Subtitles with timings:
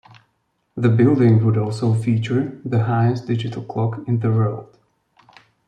[0.75, 4.79] The building would also feature the highest digital clock in the world.